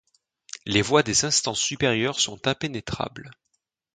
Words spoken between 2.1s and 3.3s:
sont impénétrables.